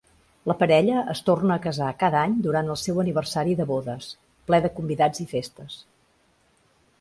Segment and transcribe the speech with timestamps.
[0.51, 4.09] La parella es torna a casar cada any durant el seu aniversari de bodes,
[4.49, 5.79] ple de convidats i festes.